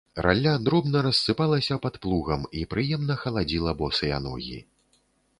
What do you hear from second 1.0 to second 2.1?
рассыпалася пад